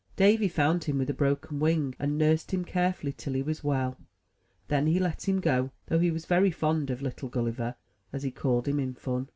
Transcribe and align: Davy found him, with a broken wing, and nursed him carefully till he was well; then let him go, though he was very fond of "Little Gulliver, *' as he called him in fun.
Davy 0.15 0.47
found 0.47 0.85
him, 0.85 0.97
with 0.97 1.11
a 1.11 1.13
broken 1.13 1.59
wing, 1.59 1.93
and 1.99 2.17
nursed 2.17 2.49
him 2.49 2.65
carefully 2.65 3.13
till 3.13 3.33
he 3.33 3.43
was 3.43 3.63
well; 3.63 3.99
then 4.67 4.91
let 4.95 5.29
him 5.29 5.39
go, 5.39 5.69
though 5.89 5.99
he 5.99 6.09
was 6.09 6.25
very 6.25 6.49
fond 6.49 6.89
of 6.89 7.03
"Little 7.03 7.29
Gulliver, 7.29 7.75
*' 7.93 8.11
as 8.11 8.23
he 8.23 8.31
called 8.31 8.67
him 8.67 8.79
in 8.79 8.95
fun. 8.95 9.27